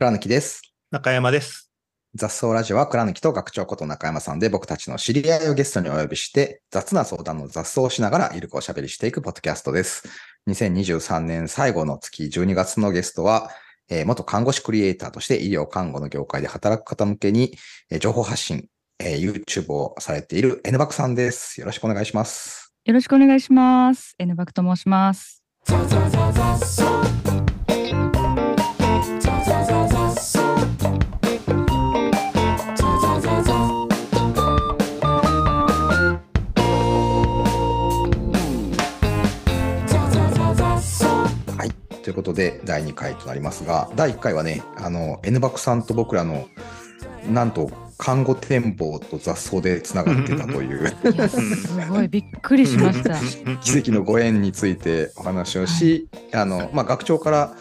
[0.00, 0.62] 倉貫です。
[0.90, 1.70] 中山です。
[2.14, 10.08] 雑草ラジオは倉貫と学長こと中山さんで僕たちの知り合いをゲストにお呼びして雑な相談の雑草をしながらゆるくおしゃべりしていくポッドキャストです。
[10.48, 13.50] 2023年最後の月12月のゲストは、
[13.90, 17.58] えー元看護師クリエイターとして医療看護の業界で働く方向けに、
[17.90, 18.68] えー情報発信、
[19.00, 21.60] えー YouTube をされている N バクさんです。
[21.60, 22.72] よろしくお願いします。
[22.86, 24.14] よろしくお願いします。
[24.18, 25.44] N バクと申します。
[42.10, 46.48] ということで、第2回となりますが、第1回はね、あの、N バクさんと僕らの、
[47.28, 50.88] なんと、看護展望と雑草でつながってたという。
[51.28, 53.14] すごいびっくりしました。
[53.62, 57.54] 奇跡のご縁についてお話をし、あの、まあ、学長から、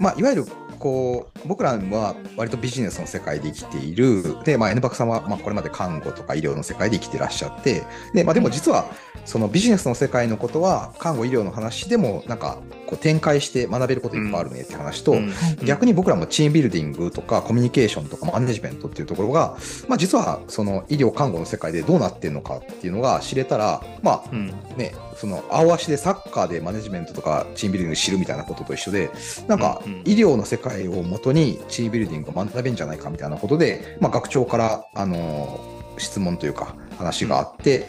[0.00, 0.46] まあ、いわゆる、
[0.78, 4.42] こう、僕らは割とビジネスの世界で生きている。
[4.44, 8.86] で、まあ、N バクさんは、まあ、これまで看護とか医療の世界で生きてらっしゃって、で、まあ、でも実は、
[9.24, 15.16] そのビジネスの世界のことは、看護医療の話でも、なんか、こう展開して学べることいっぱいあるねって話と、
[15.64, 24.46] 逆に僕らもチームビルディングとかコミュニケーションとかマネジメントっていうところが、まあ、実はその医療看護の世界でどうなってるのかっていうのが知れたら、まあうん。
[24.78, 29.10] ね、その青足でサッカーでマネジメントとかチームビルディング知るみたいなことと一緒で、
[29.46, 30.00] なんかうんうん。
[30.00, 37.88] 医療の世界をもとにチームビルディングを学べるんじゃないかみたいなことで、まあ、学長から、あのー質問というか話があって、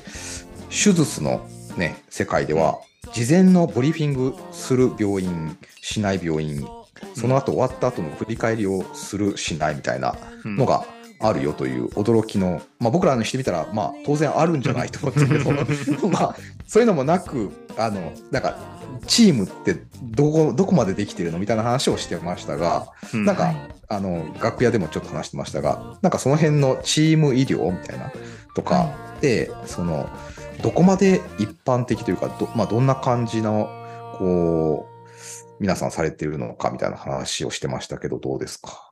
[0.70, 2.80] 手術の、ね、世界では
[3.14, 6.68] 事前のブリーフィングする病院しない病院
[7.16, 10.86] その後終わった後の振り返りをするしないみたいなのが
[11.22, 16.36] あるよという驚きの、まあ、僕らにしてみたら、まあ、当然あるんじゃないと思ってるけど まあ
[16.68, 18.58] そういうのもなくあのなんか
[19.08, 23.26] チームってどこどこまでできてるのみたいな話をしてましたが、うん。
[23.26, 23.58] なんか、はい
[23.92, 28.12] あの楽屋でもちょっと話してましたがなんかその辺のチーム医療みたいな
[28.54, 30.08] とかはで、その
[30.62, 33.68] どこまで一般的というかど,、まあ、どんな感じの
[34.20, 38.89] こう皆さんされてるのかみたいな話をしてましたけどどうですか？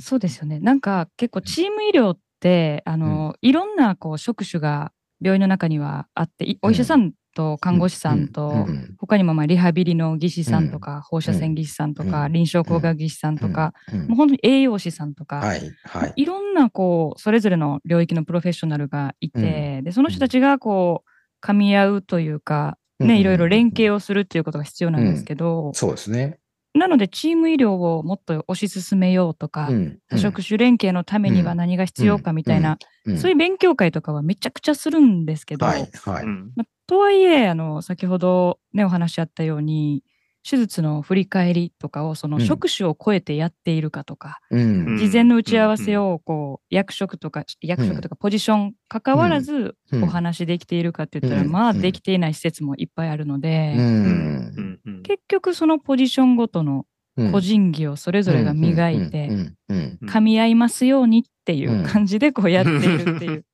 [0.00, 0.58] そうですよね。
[0.60, 8.74] なんか結構チーム医療って、あの、いろんなこう職種が病院の中にはあって、いお医者さんと看護師さんと、うん。
[8.74, 8.88] うん。
[8.98, 12.32] 他にもまあリハビリの技師さんとか、放射線技師さんとか、うん。
[12.32, 14.00] 臨床工学技師さんとか、うん。
[14.00, 14.06] うん。
[14.08, 15.60] もう本当に栄養士さんとか、はい。
[15.84, 16.12] はい。
[16.16, 23.10] いろんなこうそれぞれの領域のプロフェッショナルがいて、でその人たちがこう噛み合うというか、ね、うん。
[23.10, 23.18] うん。
[23.18, 26.38] いろいろ連携をするっていうことが必要なんですけど、そうですね。
[26.74, 33.18] なのでチーム医療をもっと推し進めようとか、うん多職種連携のためには何が必要かみたいな、うん。
[33.18, 35.24] そういう勉強会とかはめちゃくちゃするん。
[35.24, 36.26] ですけど、はいはい。
[36.26, 40.02] まあとはいえあの先ほどねお話あったように
[40.48, 56.86] 手術の振り返りとかをそのうん職種を超えてやっているかとか、うん事前の打ち合わせをこう役職とか役職とかポジション関わらずうんお話できているかって言ったら、うんまあうんできていない施設もいっぱいあるので、うん結局そのポジションごとの
[57.30, 63.44] 個人技をそれぞれが磨いて噛み合いますようにっていう感じでこうやっているっていう。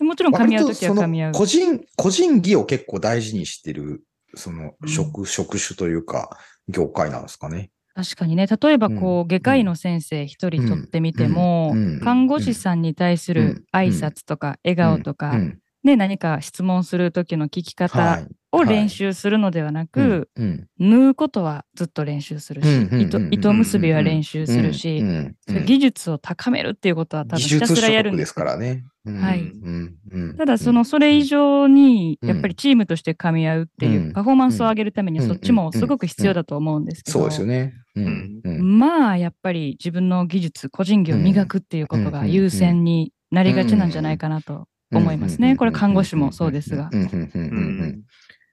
[0.00, 1.32] もちろん噛み合うときは噛み合う。
[1.32, 6.36] 個人、個人技を結構大事にしてる、その職、職種というか、
[6.68, 7.70] 業界なんですかね。
[7.94, 11.86] 確かにね、例えばこうう、外科医の先生一人取ってみてもうん。
[11.94, 28.84] うん、看護師さんに対する挨拶とか笑顔とかう、んね、何か質問する時の聞きは方いを練習するのではなく、うん縫うことはずっと練習するし、うんうん糸糸結びは練習するうし、んうんそういう技術を高めるっていうことは多分技ひた術すらやるんでけどからね。
[29.04, 29.40] うんはい。
[29.40, 30.36] うんうん。
[30.36, 32.28] ただそのそれ以上にうん。
[32.28, 34.12] やっぱりチームとして噛み合うっていううん。
[34.12, 35.28] パフォーマンスを上げるためにうん。
[35.28, 37.74] そっちもすごく必要だと思うんですけど、そうですよね。
[37.96, 38.78] うんうん。
[38.78, 45.56] まあやっぱり自分の技術個人技を磨くっていうことが優先になりがちなんじゃないかなと思いますね。
[45.56, 46.90] これ看護師もそうですが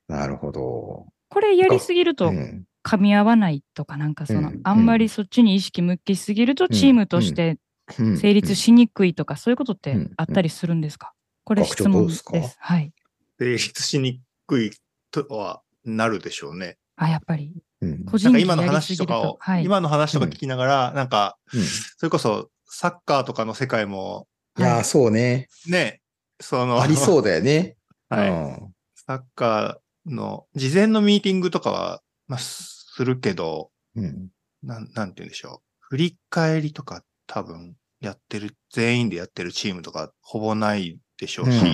[0.07, 1.07] なるほど。
[1.29, 2.65] これやりすぎるとうん。
[2.83, 7.57] 噛み合わないとかなんかそのうんあんまりそっちに意識向きすぎるとチームとして
[7.99, 8.17] うん。
[8.17, 10.11] 成立しにくいとかそういうことってうん。
[10.17, 11.13] あったりするんですか？
[11.43, 12.57] これ質問でどうです。
[12.59, 12.91] はい。
[13.39, 14.71] 成立しにくい
[15.11, 16.77] とはなるでしょうね。
[16.95, 17.53] あ、やっぱり。
[17.81, 18.05] うん。
[18.05, 19.07] 個人技なんか今のやりすぎる話と。
[19.07, 19.63] かを、、とはい。
[19.63, 21.61] 今の話とか聞きながら、なんか、うん。
[21.61, 25.47] それこそサッカーとかの世界も、いやー、そうね。
[25.67, 26.01] ね、
[26.39, 27.75] その、ありそうだよね。
[28.09, 28.29] はい。
[28.29, 28.73] うん。
[28.95, 29.75] サッカー
[30.05, 34.29] の事前のミーティングとかは、まあ、するけど、うん。
[34.63, 35.65] なん、なんて言うんでしょう。
[35.79, 41.65] 振り返りとか多分やってる、全員でやってるチームとかほぼないでしょうし、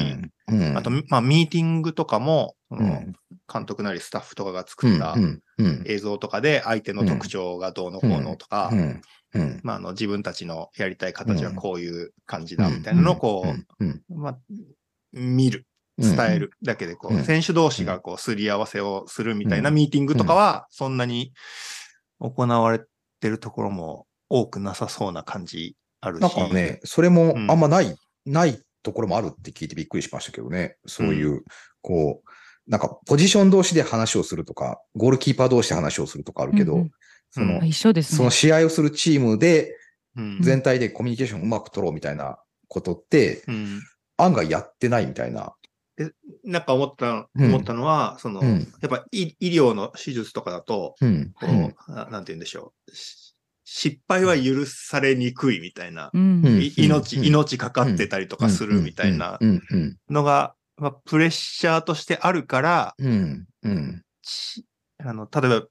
[0.48, 0.78] うん。
[0.78, 3.14] あと、まあ、ミーティングとかも、そのうん。
[3.52, 4.66] 監督なりスタッフとかがうん。
[4.68, 5.18] 作った
[5.86, 8.72] 映像とかで相手の特徴がどうのこうのとか、
[9.64, 14.38] まあ、あの自分たちのやりたい形はこういう感じうんだみたいなのをこう、まあ、
[15.14, 15.66] 見る、
[16.02, 17.24] 伝えるだけでこう、うん。
[17.24, 19.76] 選手同士がこうすり合わせをするみたいなうん。
[19.76, 21.34] ミーティングとかはそんなに
[22.20, 22.82] 行われ
[23.20, 26.22] てるところも多くなさそうな感じあるし。
[26.22, 27.52] なんかね、それもうん。
[27.52, 27.96] あんまない、
[28.26, 30.78] ないところもあるって聞いてびっくりしましたけどね。
[30.86, 31.44] そういう、
[31.82, 32.30] こう、
[32.68, 36.92] なんかポジション同士で話をするとか、ゴールキーパー同士で話をするとかあるけど、うんうん。
[37.32, 37.68] その、うん。
[37.68, 38.18] 一緒ですね。
[38.18, 38.30] その。
[38.30, 39.78] 試合をするチームで
[40.18, 42.38] うん、全体でコミュニケーションをうまく取ろうみたいな
[42.68, 43.82] ことって、うん。
[44.18, 45.54] 案外やってないみたいな。
[46.44, 47.46] なんか思った、うん。
[47.46, 48.74] 思ったのは、その、うん。
[48.82, 51.32] やっぱ医医療の手術とかだと、うん。
[51.34, 52.96] こう、うんななんて言うんでしょう。
[52.96, 56.42] し失敗は許されにくいみたいな、うん。
[56.44, 56.62] うん。
[56.62, 57.26] い命、うん。
[57.26, 59.62] 命かかってたりとかするみたいなうん。
[59.70, 59.98] うん。
[60.10, 63.46] のが、まあ、プレッシャーとしてあるから、うん。
[63.64, 64.04] うん。
[64.22, 64.66] ち
[64.98, 65.68] あの、例えば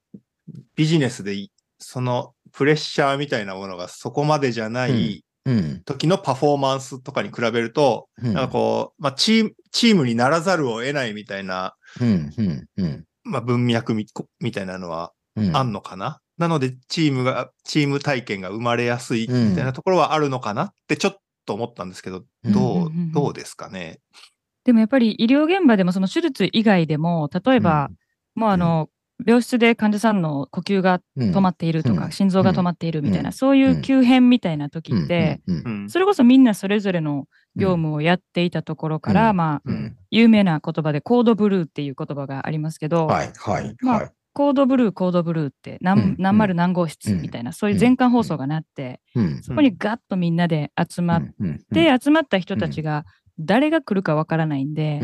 [0.75, 5.21] ビジネスでいそのプレッシャーみたいなものがそこまでじゃないうん
[5.85, 8.33] 時のパフォーマンスとかに比べると、うん。
[8.33, 13.05] なんかこう、まあ、チーム、チームにならざるを得ないみたいな、うんうんうん。
[13.23, 14.05] まあ、文脈み
[14.39, 15.55] みたいなのはうん。
[15.55, 22.51] あんのかな、なので、チームが、チーム体験が生まれやすいみたいなところはあるのかなってちょっと思ったんですけど、うん。
[22.51, 23.99] どううんうんうん、どうですかね？
[24.65, 27.89] でもやっぱり医療現場でもその手術以外でも、例えば、
[28.35, 28.89] もうあの、
[29.25, 32.11] 病室で患者さんの呼吸が止止まっているとか、うん。
[32.11, 33.33] 心臓が止まっているみたいな、うん。
[33.33, 35.41] そういう急変みたいな時って、
[35.87, 37.25] それこそみんなそれぞれの
[37.55, 39.37] 業務をやっていたところから、うん。
[39.37, 39.97] まあ、うん。
[40.09, 44.11] 有名な言葉でコードブルーっていう言葉がありますけど、はいはいまあはい。
[44.33, 46.15] コードブルー、コードブルーって何,、うん。
[46.17, 49.43] 何丸何号室みたいな、そういう全館放送がなって、うん。
[49.43, 51.59] そこにガッとみんなで集まっうん。
[51.73, 53.05] て、集まった人たちが
[53.45, 54.99] 誰が来るかわからないんで、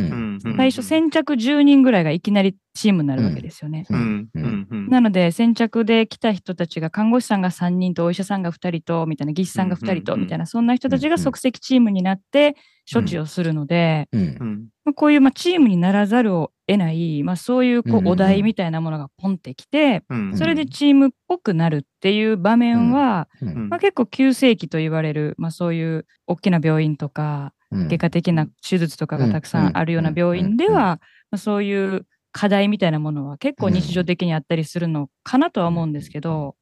[0.56, 3.86] 最初先着10人ぐらいがいきなりチームになるわけですよね。
[3.90, 4.30] うん。
[4.34, 4.68] うん。
[4.70, 4.88] うん。
[4.90, 12.56] なので先着で来た人たちが看護師さんが3人とお医者さんが2人とみたいな技師さんが2人とみたいなそんな人たちが即席チームになって
[12.92, 14.22] 処置をするので、うん。
[14.22, 14.68] うん。
[14.86, 20.38] まあこういうまあチームにならざるを得ない、まあ、そういうこうお題みたいなものがポンってきて、うん。
[20.38, 23.70] それでチームっぽくなるっていう場面は、うん。
[23.70, 31.00] まあ、結構急性期と言われる、まあ、そういう大きな病院とかうん外科的な手術とかがたくさんあるような病院では、
[31.32, 36.56] まあ、そういう課題みたいなものは結構日常的にあったりするのかなとは思うんですけど、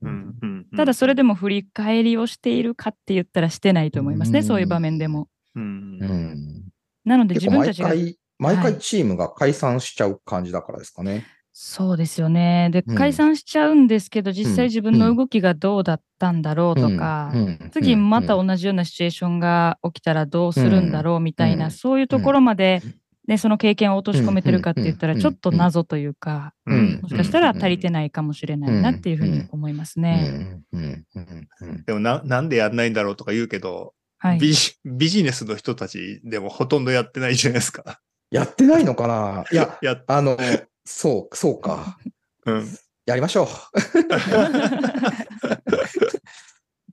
[0.78, 4.46] ただそれでも振り返りをしているかって言ったらしてないと思いますね、うん。
[4.46, 5.28] そういう場面でも。
[5.56, 5.98] うん。
[6.02, 6.64] うん。
[7.04, 7.90] なので自分たちが。
[7.90, 8.74] 回、毎はい。
[8.74, 11.26] 回チームが解散しちゃう感じだからですかね。
[11.52, 12.70] そうですよね。
[12.72, 12.96] で、うん。
[12.96, 14.70] 解散しちゃうんですけど、実際うん。
[14.70, 17.34] 自分の動きがどうだったんだろうとか、
[17.72, 22.82] 次また同じようなシチュエーションが起きたらどうするんだろうみたいな、うんそういうところまで、
[23.28, 30.60] ね、その経験を落とし込めてるかって言ったら、うんちょっと謎というか、うんもしかしたら足りてないかもしれないなっていうふうに思いますね。
[30.72, 34.40] うんうんうんうんでもな、なんでやんないんだろうとか言うけど、はい。
[34.40, 38.00] ビジビジネスの人たちでもほとんどやってないじゃないですか。
[38.32, 39.44] やってないのかな？
[39.52, 40.38] いや、や、あの、
[40.86, 41.98] そう、そうか。
[42.46, 42.68] うん。
[43.06, 43.48] やりましょう。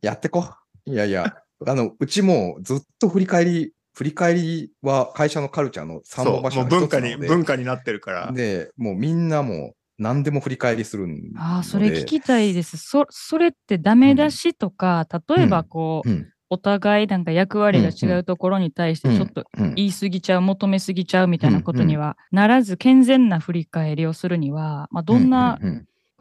[0.02, 0.44] やってこ。
[0.84, 8.32] いやいや、あの、うちもずっと振り返り、振り返りは会社のカルチャーの三そう、本柱もう文化に、文化になってるから。
[8.32, 11.38] で、もうみんなもう何でも振り返りするんで。
[11.38, 12.76] ああ、それ聞きたいです。
[12.78, 25.58] そそれってダメ出しとか、例えばこう、うんお互いなんか役割が違うところに対してちょっとうん言い過ぎちゃう、求めすぎちゃうみたいなことにはならず、健全な振り返りをするには、まあ、どんな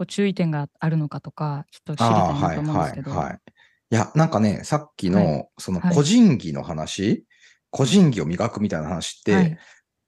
[0.07, 3.11] 注意点があるのかとか、ちょっと知りたいなと思うんですけど。
[3.11, 3.39] はいはいはい。
[3.91, 5.95] いや、なんかね、さっきはの、そのはい。
[5.95, 7.25] 個人技の話、
[7.69, 9.57] 個人技を磨くみたいな話って、はい。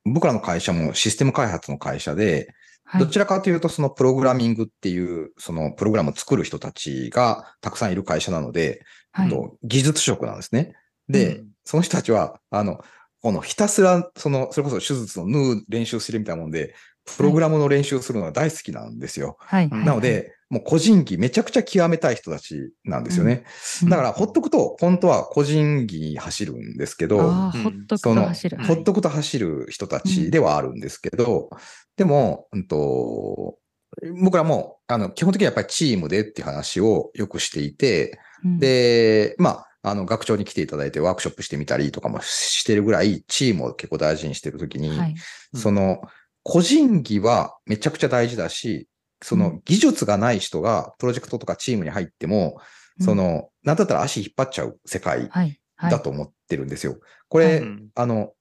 [0.05, 2.53] 僕らの会社もシステム開発の会社で、
[2.85, 3.01] はい。
[3.05, 9.29] どちらかというと、そのプログラミングっていう、そのプログラムを作る人たちがたくさんいる会社なので、はい。
[9.29, 10.75] と技術職なんですね。
[11.09, 11.47] で、うん。
[11.65, 12.81] その人たちは、あの、
[13.21, 16.73] このひたすら、その、それこそ手術の縫う練習するみたいなもんで、
[17.17, 19.37] プログラムの練習するのが大好きなんですよ。
[19.39, 19.67] はい。
[19.69, 19.83] うん。
[19.83, 23.43] なの、で、もう個人技めちゃくちゃ極めたい人たちなんですよね。
[23.81, 23.89] うん。
[23.89, 28.63] だから、ほっとくと、本当は個人技に走るんですけど、ほっとくその、と走る。
[28.63, 31.49] ほっとくと走る人たちではあるんですけど、
[31.97, 33.57] でも、うんと、
[34.21, 45.15] 僕らも、あの、基本的にはやっぱりチームでっていう話をよくしていて、うん、で、まあ、あの、学長に来ていただいてワークショップしてみたりとかもしてるぐらい、チームを結構大事にしてるときに、はい、
[45.55, 46.01] その、
[46.43, 48.87] 個人技はめちゃくちゃ大事だし、
[49.23, 49.61] そうのん。
[49.65, 52.59] 技術がない人がプロジェクトとかチームに入っても、
[52.99, 53.05] うん。
[53.05, 55.91] その、なんだったら足引っ張っちゃう世界はい、はい。
[55.91, 56.97] だと思ってるんですよ。
[57.29, 58.33] これ、うんあの、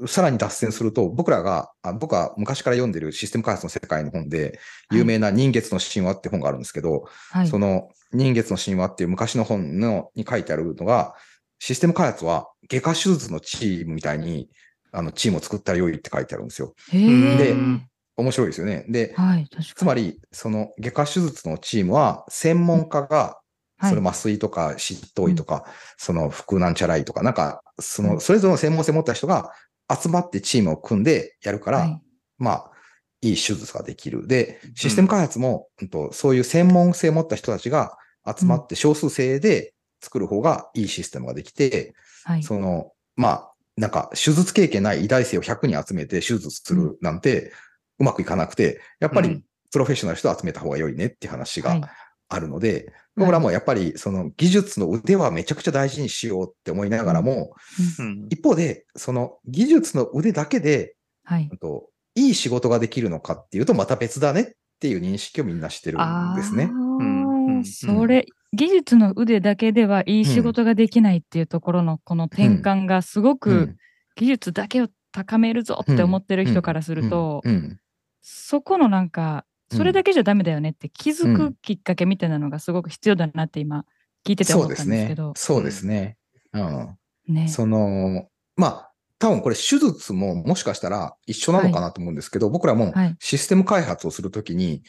[0.00, 4.58] うさらに脱線すると、僕らが、あ僕は昔から読んでるシステム開発の世界の本で、
[4.92, 7.48] 有名な人月の神話って本があるんですけど、はい。
[7.48, 7.58] そ。
[7.58, 11.14] の人月の神話っていう昔の本のに書いてあるのが、
[11.58, 14.48] システム開発は外科手術のチームみたいに、
[14.92, 16.74] あの、チームを作ったら良いって書いてあるんですよ。
[16.90, 17.88] でうん
[18.18, 18.84] 面白いですよね。
[18.88, 19.48] で、はい。
[19.74, 25.64] つまり、その外科手術のチームは、専門家が、はいそれ麻酔とか執刀医とか、
[25.96, 29.52] その腹なんちゃらいとか、なんか、そはいの、それぞれの専門性を持った人が
[29.88, 32.02] 集まってチームを組んでやるから、はい
[32.38, 32.70] まあ、
[33.20, 34.26] いい手術ができる。
[34.26, 37.96] で、システム開発も、うんとそういう専門性を持った人たちが
[38.26, 41.94] 集まって少数制で作る方がいいシステムができて、
[42.24, 42.42] はい。
[42.42, 47.52] その、まあ、なんか、手術経験ない医大生を100人集めて手術するなんて、う
[48.04, 51.80] まくいかなくて、やっぱりうん、プロフェッショナルの人を集めた方が良いねって話はい。
[51.80, 51.90] が
[52.28, 57.54] あるので、僕らもやっぱり、その技術の腕はめちゃくちゃ大事にしようって思いながらも、
[57.98, 58.26] うん。
[58.30, 61.48] 一方で、その技術の腕だけで、はい。
[61.50, 61.58] うん。
[61.58, 64.46] といい仕事ができるのかっていうと、また別だねっ
[64.80, 66.64] ていう認識をみんなしてるんですね。
[66.64, 67.60] あうん。
[67.60, 73.76] あ、それ、技術の腕だけではいい仕事ができないっていうところのこの転換がすごうくん。
[74.16, 77.54] 技術だけを高めるぞって思ってる人からすると、うん。
[77.54, 77.80] うん
[78.20, 83.84] そこのなんか、それだけじゃダメだよねって気づうんくきっかけみたいなのがすごく必要だなって今
[84.24, 85.32] 聞いててそ思ったうですねんですけど。。
[85.36, 86.16] そうですね。
[86.52, 86.98] うん。
[87.28, 87.48] ね。
[87.48, 93.16] その、まあ、多分これ手術ももしかしたら一緒なのかなと思うんですけど、僕らもはい。
[93.18, 94.82] システム開発をするときに、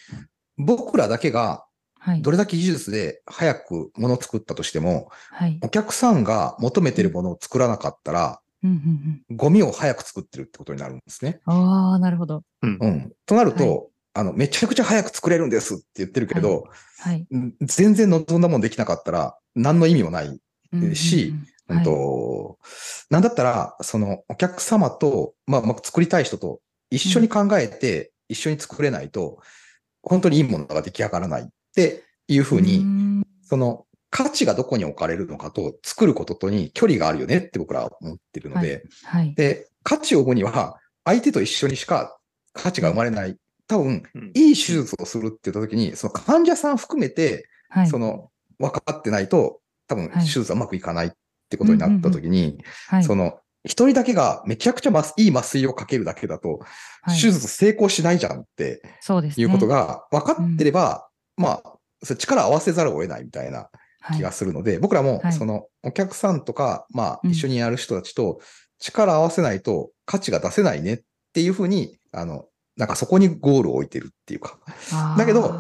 [0.58, 1.66] 僕らだけが
[2.00, 2.32] はいど。
[2.32, 5.60] れだけ技術で早くものを作ったとしても、はい。
[5.62, 9.38] お客さんが求めてるものを作らなかったら、うんうんうん。
[9.38, 11.39] ゴミを早く作ってるってことになるんですね。
[11.46, 12.44] ああ、なるほど。
[12.62, 13.12] うんうん。
[13.25, 16.66] となると、はいあの、めちゃくちゃ早く作れるんですって言ってるけど、
[17.00, 17.25] はい。
[17.30, 20.39] うん全然望んだもんできなかったら、何の意味もないうん
[20.74, 21.34] うんうんし、
[21.70, 22.58] うんはいと、
[23.10, 29.39] なんだったら、そのお客様と、まあ、まあ、作りたい人と一緒に考えて、一緒に作れないと、
[30.01, 39.34] 本当にいいものが出来上がらないっていうふうに、んその価値がどこに置かれるのかと、作ることとに距離があるよねって僕らは思ってるので、はい。
[39.36, 42.18] で、価値を生むには、相手と一緒にしか
[42.54, 43.38] 価値が生まれない。
[43.68, 47.88] 多分、うんいい手術をするって言ったときに、その患者さん含めて、はい。
[47.88, 51.12] その、分かってないと、多分、はい手術はうまくいかないっ
[51.50, 53.04] てことになったときに、はい。
[53.04, 56.60] その、一人だけがめちゃくちゃ麻いい麻酔をかけるだけだと、
[57.01, 59.44] はい手術成功しないじゃんってそうですね。
[59.44, 61.74] いうことが分かってれば、まあ、
[62.04, 63.70] それ力を合わせざるを得ないみたいな
[64.16, 65.34] 気がするので、僕らもはい。
[65.34, 67.32] そのお客さんとか、まあうん。
[67.32, 68.39] 一緒にやる人たちと
[68.80, 71.00] 力を合わせないと価値が出せないねっ
[71.34, 72.46] ていうふうに、あの、
[72.78, 74.58] なんかそこにゴールを置いてるっていうか、
[75.18, 75.54] だけど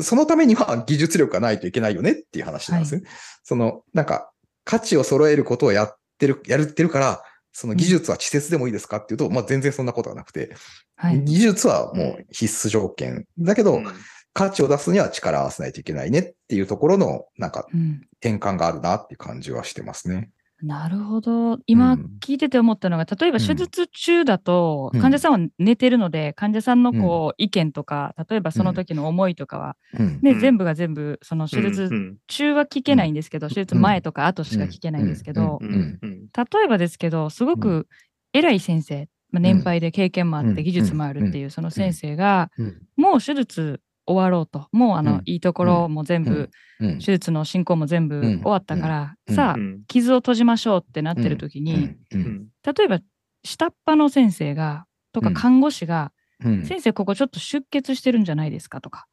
[0.00, 2.96] そのためには技術力がないといけないよねっていう話なんです。
[2.96, 3.02] ね。
[3.42, 4.30] その、なんか
[4.64, 7.22] 価値を揃えることをやってる、やってるから、
[7.52, 10.56] その技術は稚拙でもいいですかっていうと、まあ全然そんなことがなくて、
[10.96, 11.22] はい。
[11.22, 13.26] 技術はもう必須条件。
[13.38, 13.86] だけど、うん
[14.34, 18.02] 価値を出すには力を合わせないといけないねっていうところの、なんかうん。
[18.20, 20.30] 転換があるなっていう感じはしてますね。
[20.62, 21.58] なるほど。
[21.66, 22.10] 今うん。
[22.20, 23.46] 聞いてて思ったのが、例えばうん。
[23.46, 25.00] 手術中だとうん。
[25.00, 30.20] 患者さんは寝てるので、患者さんのこう意見とか、例えばその時の思いとかは、うん。
[30.22, 30.40] ねうん。
[30.40, 32.16] 全部が全部その手術うん。
[32.26, 35.68] 中は聞けないんですけど、手術前とか後しか聞けないんですけど、うん。
[35.68, 35.98] うん。
[36.02, 36.26] うん。
[36.34, 37.86] 例えばですけど、すごく
[38.32, 40.54] 偉い先生、まあ、年配で経験もあっうん。
[40.54, 42.82] て技術もあるっていうその先生が、うん。
[42.96, 45.22] もう手術終わろうと、もうあの、うん。
[45.24, 46.98] いいところも全部、うん。
[46.98, 48.40] 手術の進行も全部うん。
[48.42, 49.34] 終わったから、うん。
[49.34, 49.82] さあ、うん。
[49.86, 53.00] 傷を閉じましょうってなってる時に、例えば
[53.44, 55.34] 下っ端の先生がとかうん。
[55.34, 56.12] 看護師が、
[56.44, 56.64] うん。
[56.64, 59.06] 先生ここちょっと出血してるんじゃないですかとか、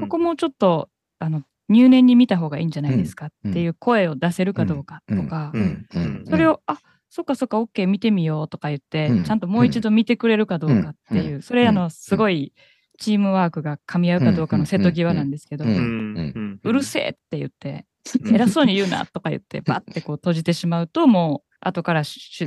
[0.00, 5.86] ここもうちょっとあの入念に見た方がいいんじゃないですかっていう声を出せるかどうかとか、うん。
[5.94, 6.24] うん。
[6.28, 9.24] それを、あそっかそっか OK 見てみようとか言って、うん。
[9.24, 11.42] ちゃんともう一度見てくれるかどうかっていう、うん。
[11.42, 11.90] それあのうん。
[11.90, 12.52] すごい
[12.98, 17.86] チームワークが噛み合うかどうかの瀬戸際なんですけど、うるせえって言って、
[18.22, 18.34] うん。
[18.34, 22.46] 偉そうに言うなとか言って、バッてこう閉じてしまうと、もう後から手術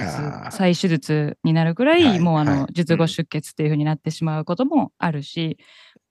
[0.51, 2.73] 再手術になるくらい、はいもうあの、はい。
[2.73, 5.57] 術後出血っていう風になってしまうこともあるし、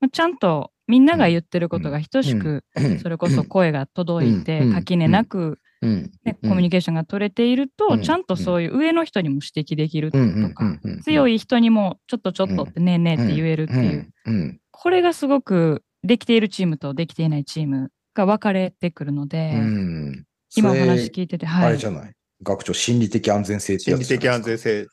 [0.00, 2.98] まあちゃんとみんなが言ってることが等しく、うん。
[2.98, 4.72] それこそ声が届いて、うん。
[4.72, 8.02] 垣根なく、うんね、コミュニケーションが取れていると、うん。
[8.02, 10.54] ちゃんとそういう上の人にも指摘できるとうん。
[10.54, 14.60] か、強いい人にもちょっとちょっとってねえねえって言えるっていう、うん。
[14.70, 20.24] これがすごくできているチームとできていないチームが分かれてくるので、うん。
[20.56, 21.86] 今お話聞いてて、はいあれじ。
[21.86, 22.12] ゃない
[22.42, 24.86] 学長、心理的安全性って心理やつじゃない的安全性。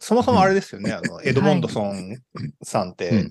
[0.00, 2.18] そもそもあれですよね、あの、エドモンドソン
[2.62, 2.90] さん。
[2.90, 3.30] って、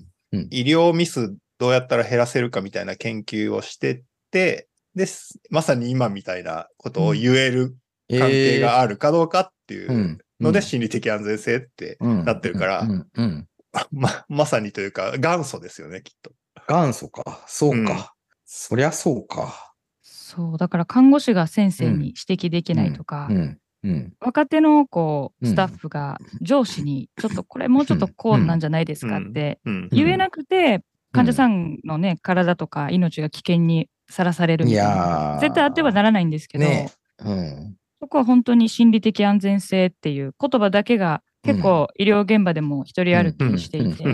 [0.50, 5.40] 医療ミスどうやったら減らせるかみたいな研究をしてて、です。
[5.50, 7.76] まさに今みたいなことを言える
[8.10, 12.86] 関係があるかどうかっていう、うんので心理的安全性って、うんなってるから
[13.92, 16.32] ま、まさにというか元祖ですよね、きっと。
[16.68, 17.44] 元祖か。
[17.46, 17.92] そうか。
[17.92, 17.98] うん
[18.46, 19.74] そりゃそうか。
[20.02, 23.58] そう、だから看護師が先生に指摘できないとか、うん。
[23.82, 24.14] うん。
[24.20, 29.88] 若手のこううんスタッフが上司に、ちょっとこれもうちょっとこうなんじゃないですかってうん。
[29.90, 34.90] 言えなくて、患者さんのね、体とか命が危険にさらされるみいたいな。
[34.90, 35.40] やー。
[35.40, 36.90] 絶対あってはならないんですけど、ね。
[37.24, 37.76] うん。
[38.00, 44.04] そこは本当に心理的安全性っていう言葉だけが結構医療現場でも一人歩きしていて、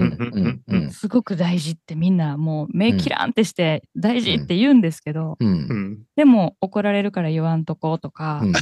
[0.91, 5.49] すごく大事ってみんなもう目キラーンってして大事って言うんですけど、うん。
[5.49, 5.53] う。
[5.53, 6.03] ん。
[6.17, 8.53] でも怒られるから言わんとことか、うん。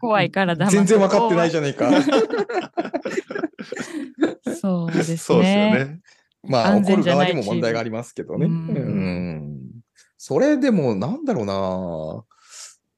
[0.00, 1.90] 怖いから黙全然分かってないゃじゃないか。
[1.90, 2.02] ん。
[4.60, 5.16] そうですね。
[5.16, 6.00] そうですよね。
[6.46, 8.48] まあ、安怒る全じゃない側にも問題がありますけどね。
[10.18, 12.24] それでも、なんだろうな。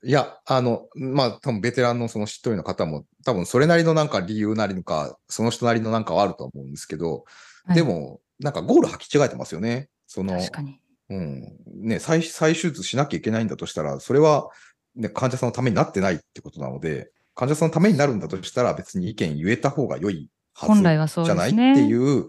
[0.02, 7.24] いや、あの、まあ、多分ベテランのその知っとりの方も、多分それなりのなんか理由なりのか、その人なりのなんかはあると思うんですけど、
[7.64, 9.90] はいでも、なんかゴール履き違えてますよね。
[10.06, 10.80] その、確かに。
[11.10, 11.56] うん。
[11.82, 14.48] ね、再、再手術しなきゃいけないんだとしたら、それは、
[14.96, 21.72] ね、患者さんのためになってないってことなので、患者さんのためになるんだとしたら、別に意見言えた方が良いはず本来はそうじゃないね。
[21.72, 22.28] っていう、うん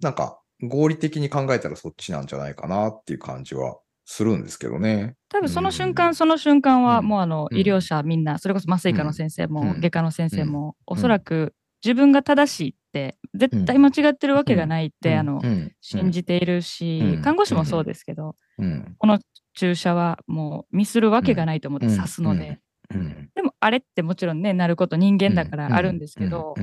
[0.00, 5.14] なんか、合理的に考えたらそっちなんじゃないかなっていう感じはするんですけどね。
[5.28, 5.94] 多分その瞬うん。
[5.94, 7.06] 間、その瞬間はうん。
[7.06, 7.58] もうあのうん。
[7.58, 9.80] 医療者みんな、それこそ麻酔科の先生もうん。
[9.80, 10.94] 外科の先生も、うん。
[10.94, 11.54] おそらく
[11.84, 15.72] 自分が正しいって、絶対間違ってるわけがないって、あのうん。
[15.80, 17.22] 信じているし、うん。
[17.22, 18.94] 看護師もそうですけど、うん。
[18.98, 19.18] この
[19.54, 21.96] 注射はもうミスるわけがないと思ってうん。
[21.96, 22.58] 刺すので、
[22.94, 23.30] うん。
[23.34, 26.54] でもあれってもちろんね、なること人間だからあるんですけど、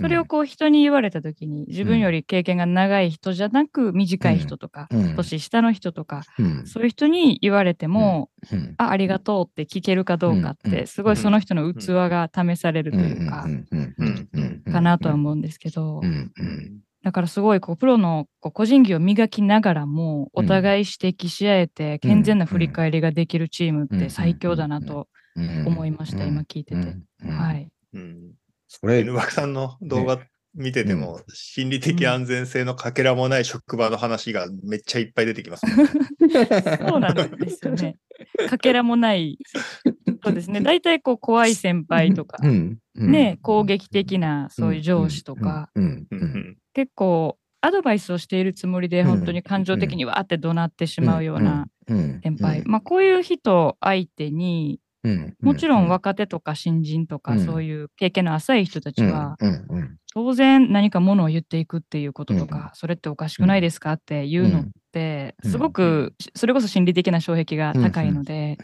[0.00, 5.14] それをこう人に言われた時に、自分より経験が長い人じゃなく、短い人とか、うん。
[5.16, 6.66] 年下の人とか、うん。
[6.66, 8.74] そういう人に言われても、うん。
[8.78, 10.70] あ、ありがとうって聞けるかどうかっうん。
[10.72, 13.46] て、すごいその人の器が試されるというか
[14.72, 16.02] かなとは思うんですけど
[17.04, 25.66] だからすごいこうプロのこう個人技を磨きながらも、お互い指摘し合えて、健全な振り返りができるチームって最強だなとうん。
[25.66, 26.96] 思いました、今聞いてて。
[27.26, 27.68] はい。
[27.94, 28.21] うん。
[28.80, 30.18] それ N バクさんの動画
[30.54, 35.72] 見てても、心理的安全性のかけらもない職場の話がめっちゃいっぱい出てきますね。
[36.88, 37.96] そうなんですよね。
[38.48, 39.38] かけらもない。
[40.24, 40.60] そうですね。
[40.62, 42.78] 大体こう怖い先輩とか、うん。
[42.94, 43.10] うん。
[43.10, 45.70] ね、攻撃的なそういう上司とか、
[46.72, 49.06] 結構アドバイスをしているつもりで、うん。
[49.06, 52.20] 本当に感情的にわーって怒鳴ってしまうようなうん。
[52.22, 52.62] 先輩。
[52.64, 54.91] まあこういう人相手に、うん
[55.40, 57.44] もちろん若手とか新人とか、うん。
[57.44, 59.36] そういう経験の浅い人たちは、
[60.14, 62.70] 当然何かものを言っていくっていうこととか、うん。
[62.74, 65.50] それっておかしくないですかっていうのって、うん。
[65.50, 68.58] すごく、それこそ心理的な障壁が高いので、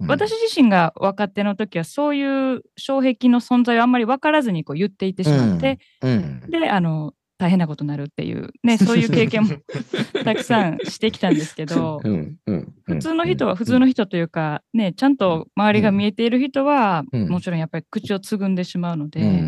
[0.00, 6.40] 私自身が若手の時はそういう障壁の存在をあんまり分からずにこう言っていってしまって、うん。
[6.50, 9.48] であの大変なことになるっていうね そういう経験も
[10.24, 17.28] たくさんしてきたんですけどうんうん普通の人は普通の人というかねちゃんと周りが見えている人はうん。
[17.28, 19.42] もちろんやっぱり口をつぐんでしまうので、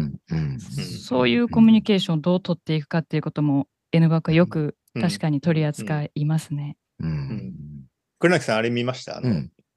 [1.00, 5.02] そういうコミュニケーションをどう取っていくかっていうことも N バックはよくうん。
[5.02, 6.76] 確かに取り扱いますね。
[7.00, 7.54] うん。
[8.18, 9.20] 黒垣さん、あれ見ました？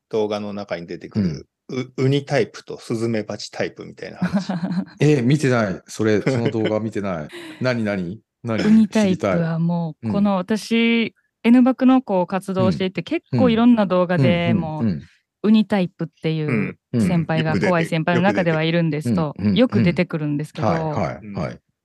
[0.09, 1.47] 動画の中に出てくる、う
[1.97, 4.51] ウニタイプとスズメバチタイプみたいな話。
[4.99, 5.81] えー、見てない。
[5.85, 7.27] それ、その動画見てない。
[7.61, 8.19] 何 何？
[8.43, 8.63] 何？
[8.63, 10.13] ウニタイプはもう、うん。
[10.13, 15.01] この私、N バックのこう活動をしていて、結構いろんな動画でもう、ん。
[15.43, 20.67] ウニタイプっていううん先輩が怖い先輩の中ではいるんですとよく出てく出てくるんですけど。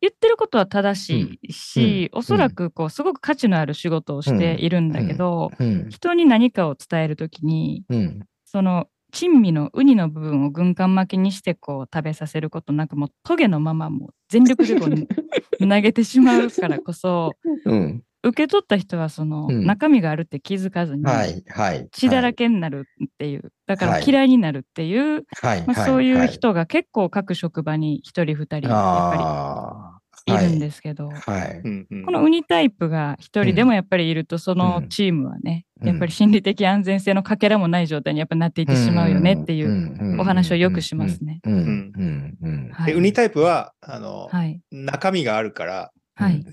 [0.00, 5.88] 言ってることは正しいし、おそらくこうすごく価値のある仕事をしているんだけど、うん。
[5.88, 8.20] 人に何かを伝えるときにうん。
[8.44, 14.90] その珍味のウニの部分を軍艦巻きにしてこう食べさせることなくもうトゲのままもう全力でこう
[15.66, 17.32] 投げてしまうからこそ
[17.64, 18.02] うん。
[18.26, 21.88] 受け取った人はそのうん中身があるって気づかずにはいはい。
[21.92, 25.64] 血だらけになるっていうだからはい嫌いになるっていう、はい。
[25.66, 30.32] まあ、はいそういうはい人が結構各職場に一人二人やっぱありい。
[30.32, 30.58] るんす。
[30.58, 31.62] ですけど、はい。
[32.04, 35.88] このウニタイプが一人でもやっぱりいると、そのチームはね、うん。
[35.88, 40.20] やっぱり心理的安全性のかけらもない状態にやっぱなっていってしまうよねっていううん。
[40.20, 41.40] お話をよくしますね。
[41.44, 41.52] うん。
[41.52, 42.38] うん。
[42.42, 42.70] うん。
[42.72, 44.60] はいでウニタイプは、あの、はい。
[44.70, 46.44] 中身があるから、はい。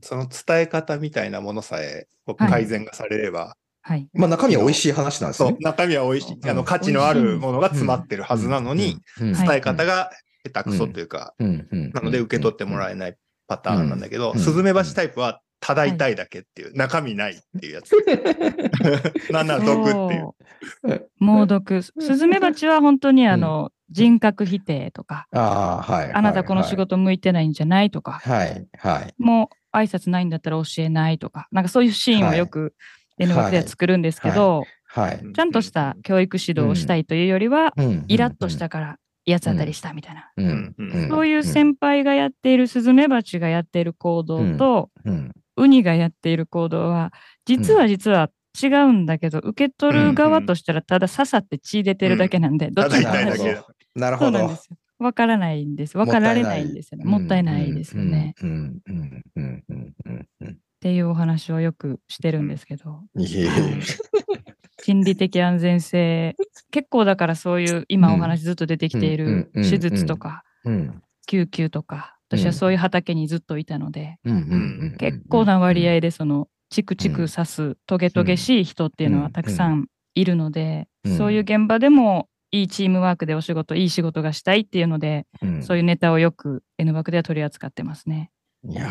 [0.00, 4.08] その伝え方みたいなものさえ改善がされれば、はい。
[4.12, 5.50] まあ中身は美味しい話なんですね。
[5.50, 10.10] そう中身は美味しい、うんあの価値のあるものが詰まってるはずなのに、伝え方が
[10.48, 17.92] 下手くそというか、なので受け取ってもらえないパターンなんだけど、うんスズメバチタイプはただ痛いだけっていう、中身ないっていうやつ。
[19.32, 21.10] なんなら毒っていう。
[21.18, 21.82] 猛毒。
[21.82, 26.12] スズメバチは本当にあの、人格否定とか、ああ、はい。
[26.12, 29.14] あなたこの仕事向いてないんじゃないとか、はい、はい。
[29.18, 32.74] もう挨拶ないんだったら教えないとか、なんかそういうシーンをよく
[33.18, 35.20] N 枠では作るんですけど、はい。
[35.34, 38.58] ちゃんとした教育指導をしたいというよりは、うんイラッとし。
[38.58, 38.98] たから
[39.32, 40.30] 八つ当たりしたみたいな。
[40.36, 40.74] うん。
[40.78, 45.32] うんそういう先輩がやっているスズメバチがやっている行動と、うん。
[45.56, 47.12] ウニがやっている行動は、
[47.44, 54.00] 実は実は違うんだけど、受け取る側としたらただ刺さって血出てるだけなんで、どっちもただ痛いだけなるほど。
[54.00, 54.56] なるほどそうなんで。
[54.56, 54.76] すよ。
[54.98, 55.96] わからないんです。
[55.96, 57.04] わかられないんですよね。
[57.04, 58.34] もったいないですよね。
[58.42, 58.50] うん。
[58.50, 58.82] うん。
[58.86, 59.24] うん。
[59.36, 59.64] うん。
[59.68, 59.94] うん。
[60.04, 60.28] うん。
[60.40, 60.48] うん。
[60.48, 63.02] っていうお話をよくしてるんですけど、
[64.82, 66.34] 心理的安全性、
[66.70, 71.02] 結構だからそういう今お話ずっと出てきている手術とか、うん。
[71.26, 74.18] 救急とか、私はそういう畑にずっといたので。
[74.98, 85.62] 結構な割合でそのチクチク刺すトゲトゲしい人っていうのはたくさんいるので、うんそういう現場でもいいチームワークでお仕事、いい仕事がしたいっていうので、うん。
[85.62, 88.30] そういうネタをよく N 枠では取り扱ってますね。
[88.64, 88.90] いやー、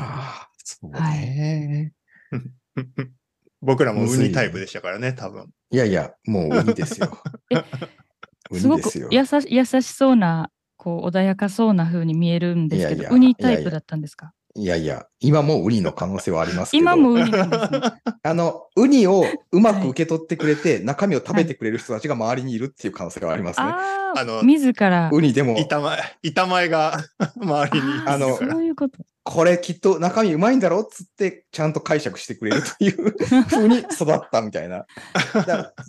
[0.58, 1.94] そうね。
[3.62, 5.48] 僕らもウニタイプでしたからね、多分。
[5.72, 7.18] いやいや、もうウニですよ。
[8.52, 8.90] ウすごく。
[9.12, 14.34] 優し優しそうな、こう穏やかそうな風に見えるんですけど、いやいやウニタイプだったんですか？
[14.58, 16.82] いやいや、今もウニの可能性はありますけど。
[16.82, 17.80] 今もウニなんですね。
[18.24, 23.68] あの、ウニをうまく受け取ってくれて、中身を食べてくれる人たちが周りにいるっていう可能性はありますね。
[23.68, 25.12] ああ、あの自ら。
[25.14, 26.98] ウニでも、板前、板前が
[27.40, 28.98] 周りにいるあのそういうこと。
[29.24, 33.14] これきっと中身うまいんだろっつって、ちゃんと解釈してくれるという
[33.48, 34.88] 風に育ったみたいな。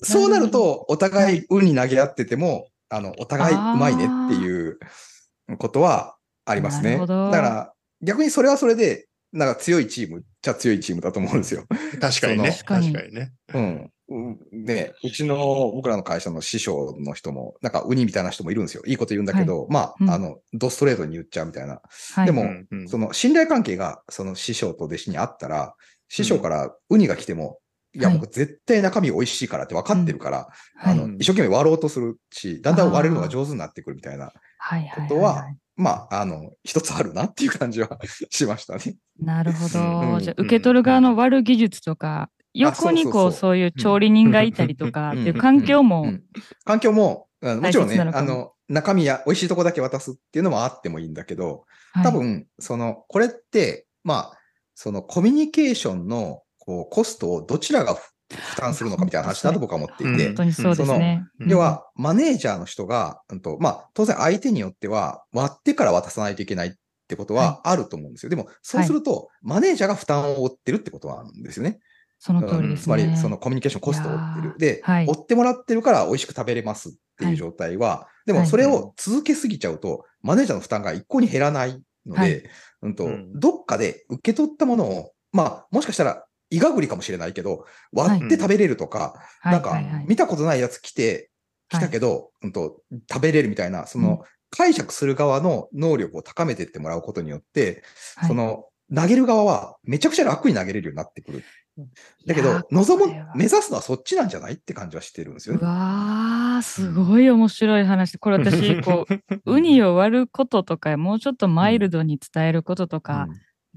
[0.03, 4.79] そうなると、お互いウニ投げ合ってても、あの、お互いうまいねっていう
[5.57, 6.91] ことはありますね。
[6.91, 11.65] なるほどだから、逆にそれはそれで、なんか強いチームっちゃ強いチームだと思うんですよ。
[12.01, 12.51] 確かにね。
[12.51, 13.33] 確かにね。
[13.55, 13.91] うん。
[14.11, 15.37] うんで、うちの、
[15.75, 18.83] 僕らの会社の師匠の人も、なんかウニみたいな人もいるんですよ。
[18.87, 21.83] いいこと言うんだけど、まあ、うんあの、ドストレートに言っちゃうみたいな。
[22.15, 25.75] はい、でもうんうんその信頼関係が、その師匠と弟子にあったら、
[26.09, 27.59] 師匠からウニが来ても、
[27.95, 30.49] いや、はい僕絶対中身美味しいからって分かってるから、
[30.81, 35.45] あの、うん一生懸命割ろうとするし、だんだん割れるのが上手になってくるみたいな、はいはいことは
[35.79, 37.89] まあ、あの、一つあるなっていう感じは
[38.31, 38.97] しましたね。
[39.21, 39.79] なるほど。
[40.15, 40.21] うん。
[40.21, 43.31] じゃあ、受け取る側の割る技術とか、横にこう、そうそう。
[43.31, 46.23] そうそういう調理人がいたりとかっていう環境うもん、
[46.65, 52.05] 環境も、もちろんね、あの、中身や美味しいとこだけ渡すっていうのもあってもいいんだけど、はい。
[52.05, 54.39] 多分、その、これって、まあ、
[54.75, 57.97] そのコミュニケーションの、こう、コストをどちらが
[58.31, 60.13] 負負担するのかみたいな話だと僕は思っていて。
[60.13, 61.27] うん本、当にそうですね。
[61.41, 61.51] うん。
[61.51, 66.73] 要は、マネージャーの人が、うんとまあ、当然相手によっては、割ってから渡さないといけないっ
[67.09, 68.31] てことはあると思うんですよ。
[68.31, 71.79] でも、そうすると、マネージャーが負担を負ってるってことなんですよね。
[72.19, 72.83] その通りですね。
[72.85, 74.55] つまり、そのコミュニケーションコストを負ってる。
[74.59, 75.07] で、はい。
[75.07, 82.43] 追ってもらってるから美味しく食べれますっていう状態は、でもはいそれを続けすぎちゃうと、マネージャーの負担が一向に減らないので、はい。
[82.83, 83.33] うんとうん。
[83.39, 89.53] どっかで受け取ったものを、まあ、もしかしたら、イガグリかもしれないけど、割って食べれるとか、はい。
[89.53, 91.31] なんか見たことないやつ来て、
[91.69, 97.83] 来たけど、うんと、食べれるみたいな、その、解釈する側の能力を高めていってもらうことによって、
[98.17, 98.29] はい。
[98.29, 101.45] その、投げる側はめちゃくちゃ楽に投げれるようになってくる。
[102.27, 105.67] だけど、望む目指すのはそっちなんじゃないって感じはしてるんですようね。
[105.67, 108.19] わー、すごい面白い話。
[108.19, 109.15] これ私、こう、
[109.47, 113.29] ウニを割ることとか、もうちょっとマイルドに伝えることとか、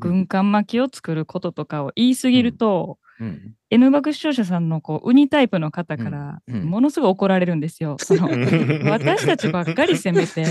[0.01, 3.53] 軍艦巻きを作ることとかを言いすぎると、うん、うん。
[3.69, 7.95] N 爆視聴者さんのこうウニタイプの方から、ものすごい怒られるんですよ。
[8.01, 8.27] その
[8.89, 10.43] 私たちばっかり責めて、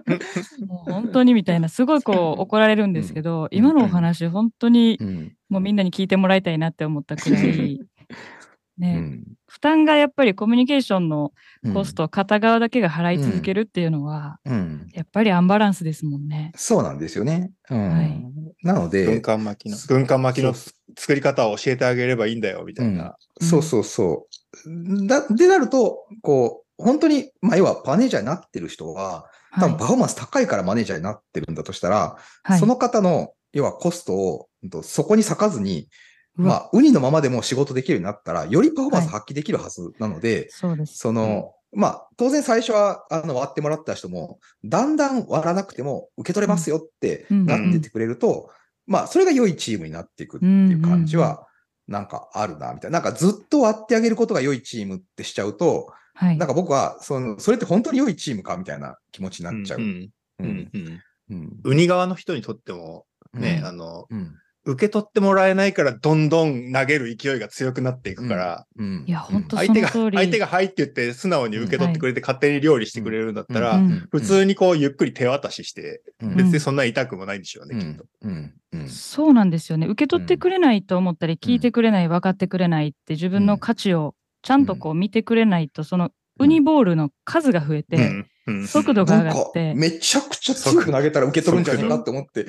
[0.66, 5.32] もう本当にみたいな、すごいこう怒られるんですけど、今のお話、本当にうん。
[5.50, 7.80] もうみんなに聞いてもらいたいなって思ったくらい、
[8.78, 9.24] うね、ん。
[9.46, 11.32] 負担がやっぱりコミュニケーションの
[11.62, 14.88] うんコストを片側だけが払い続けるっていうのは、うん。
[14.92, 16.52] やっぱりアンバランスですもんね。
[16.56, 17.52] そうなんですよね。
[17.70, 17.90] うん。
[17.90, 18.24] はい
[18.64, 23.14] なので、軍艦巻きの、軍艦巻きのそ作り方を教えてあげればいいんだよ、みたいな。
[23.40, 24.26] そうそうそ
[24.66, 25.06] う。
[25.06, 34.48] だ、でなると、こう、本当に、まあ、要はマネージャーになってる人は、多分パフォーマンス高いからマネージャーになってるんだとしたら、はい、その方の、要はコストを、
[34.82, 35.88] そこに割かずに、
[36.36, 40.98] まあ、ウニのままでも仕事できるようになったら、よりパフォーマンス発揮できるはずなので、そうです。
[40.98, 48.50] その、まあ、当然最初は、あの、割ってもらった人も、だんだん割らなくても受け取れますよってうんなってってくれると、
[48.86, 51.46] まあ、それが良いチームになっていくっていう感じは、
[51.86, 53.00] なんかあるな、みたいな。
[53.00, 56.38] なんかずっと割ってあげることが良いチームってしちゃうと、はい。
[56.38, 59.80] なんか僕は、その、それって本当に良いチームかみたいな気持ちになっちゃう。
[59.80, 60.70] うんううんん。
[60.72, 61.02] うん。
[61.30, 61.60] うん。
[61.64, 63.66] ウニ側の人にとってもね、うん。
[63.66, 64.34] あの、うん
[64.66, 69.04] 受け取ってもらえないから、どんどん投げる勢いが強くなっていくから、うん。
[69.06, 70.16] いやほんと相手が、その通り。
[70.18, 76.36] 相手がはいって言って素直に受け取ってくれて勝手に料理してくれるんだったら、うん普通にこうゆっくり手渡しして、うん。
[76.36, 77.80] 別にそんな痛くもないんでしょうね、うん。
[77.80, 78.04] きっと。
[78.22, 78.54] うん。
[78.72, 78.88] うん。
[78.88, 79.86] そうなんですよね。
[79.86, 88.24] 受け取ってくれないと思ったり、聞いてくれない、分かってくれないって自分の価値をちゃんとこう見てくれないと、そのウニボールの数が増えて、
[88.66, 92.46] 速度が上がって、めちゃくちゃ強く投げたら受け取るんじゃないかって思って、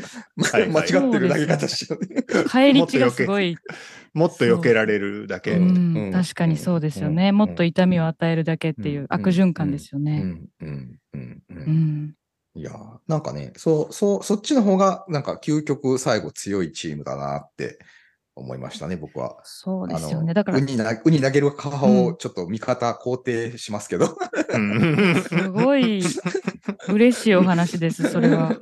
[0.52, 2.00] はい 間違ってる投げ方しちゃう
[2.74, 3.58] り値がすごい、
[4.13, 5.60] もっと避けられるだけ。
[6.12, 7.30] 確かにそうですよね。
[7.30, 7.36] うん。
[7.36, 10.19] もっと痛みを与えるだけっていう悪循環ですようね。
[10.19, 10.50] ん。
[10.62, 11.00] うん。
[11.13, 11.43] うん。
[11.50, 11.58] ううん。
[11.58, 12.15] ん。
[12.58, 17.78] いやーなんかね、そう、そう、そっちの方が、なんか究極最後強いチームだなって
[18.36, 19.38] 思いましたね、僕は。
[19.43, 20.34] そうですよね。
[20.34, 24.17] だからウ、ニなウニ投げる側をちょっと味方肯定しますけど。
[24.54, 26.04] うんすごい
[26.89, 28.58] 嬉しいお話です、それは。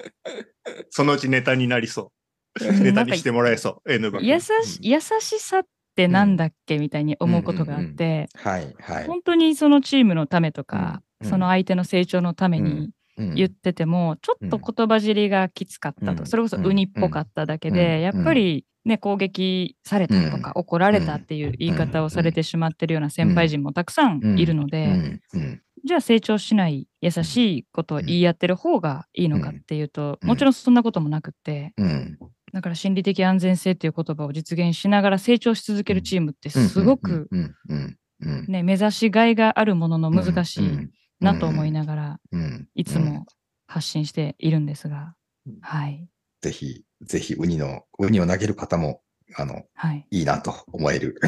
[0.90, 2.12] そのうちネタになりそ
[2.60, 2.72] う。
[2.82, 3.92] ネタにしてもらえそう。
[3.92, 4.22] N 番。
[4.22, 9.06] 優し優しさってなんだっけみたいに思うことがあって、はい、はい。
[9.06, 12.90] 本当にそのチームのためとか、うんその相手の成長のためにうん
[13.34, 16.26] 言ってても、ちょっと言葉尻がきつかったと、うん。
[16.26, 18.00] それこそウニっぽかっただけで、うん。
[18.02, 25.20] やっぱりね、攻撃されたとか、怒られたっていう言い方をされてしまってるような先輩陣もたくさんいるので、うん。
[25.34, 25.62] うん。
[25.84, 30.28] じゃあ成長しない優しいことを言い合ってる方がいいのかっていうと、うん。
[30.28, 32.18] もちろんそんなこともなくって、うん。
[32.52, 37.54] だから心理的安全性っていう言葉を実現しながら成長し続けるチームってすごくうん。
[37.68, 37.96] うん。
[38.22, 38.46] うん。
[38.48, 40.88] ね、目指しがいがあるものの難しい
[41.20, 43.26] なと思いながら、うんいつも
[43.66, 45.14] 発信しているんですが、
[45.60, 46.08] はい。
[46.40, 49.02] ぜひ、ぜひ、ウニの、ウニを投げる方も、
[49.36, 50.06] あの、はい。
[50.10, 51.20] いいなと思える。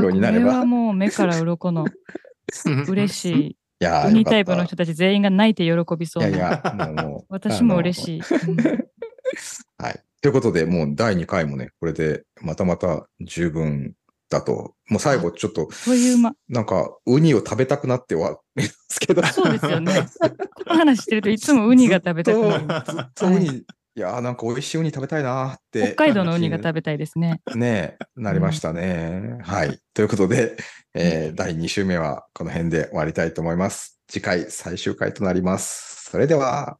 [0.00, 1.86] ようになればこれはもう目から鱗の
[2.88, 3.56] 嬉しい。
[3.82, 7.24] いやーウニタイプの人たち全員が泣いて喜びそういやいや、もう。
[7.32, 8.22] 私も嬉い。
[8.22, 8.48] しい。
[8.48, 8.56] うん
[9.78, 10.00] はい。
[10.20, 13.94] ということで、もう第2回もね、これでまたまた十分
[14.30, 19.22] だと、もう最後ちょっと、というま、なんか、ウニを食べたくなっては、 ですけど。
[19.26, 20.06] そうですよね。
[20.54, 22.84] この話してるといつもウニが食べたくなる。
[22.86, 25.94] ずっとウニ、い、やーなんか美味しいウニ食べたいなーって。
[25.94, 27.40] 北海道のウニが食べたいですね。
[27.56, 29.38] ねえ、なりましたね。
[29.42, 29.80] はい。
[29.94, 30.56] ということで、
[30.94, 34.00] えー第2週目はこの辺で終わりたいと思います。
[34.08, 36.08] 次回最終回となります。
[36.10, 36.78] それでは。